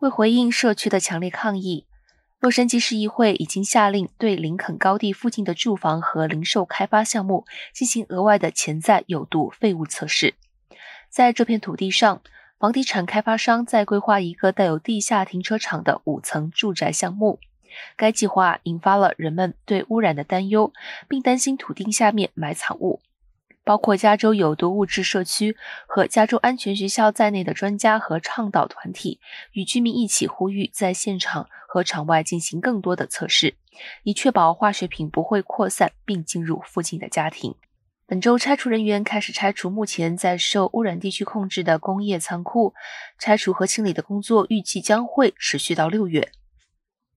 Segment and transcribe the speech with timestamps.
[0.00, 1.84] 为回应社区的强烈抗议，
[2.38, 7.44] 洛杉矶市议会已经下令对林肯高地附近的住房和零售开发项目
[7.74, 10.34] 进行额外的潜在有毒废物测试。
[11.10, 12.22] 在这片土地上，
[12.60, 17.40] 房地产开发商在规划一个带有地下停车场的五层住宅项目。
[17.96, 20.72] 该计划引发了人们对污染的担忧，
[21.08, 23.00] 并担心土地下面埋藏物。
[23.68, 25.54] 包括加州有毒物质社区
[25.86, 29.20] 和加州安全学校在内的专家和倡导团体
[29.52, 33.56] 与居民一起呼吁，在现场和场外进行更多的测试，
[34.04, 37.56] 以确保化学品不会扩散并进入附近的家庭。
[38.06, 42.72] 本周，拆除人员开始拆除目前在受污染地区控制的工业仓库，
[43.18, 46.32] 拆除和清理的工作预计将会持续到六月。